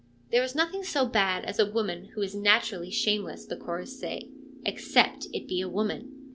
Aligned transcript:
'There 0.31 0.41
is 0.43 0.55
nothing 0.55 0.83
so 0.83 1.05
bad 1.05 1.45
as 1.45 1.59
a 1.59 1.71
woman 1.71 2.05
who 2.15 2.23
is 2.23 2.33
naturally 2.33 2.89
shameless 2.89 3.45
'—the 3.45 3.55
chorus 3.55 3.99
say 3.99 4.29
—'except 4.65 5.27
it 5.31 5.47
be 5.47 5.61
a 5.61 5.69
woman.' 5.69 6.27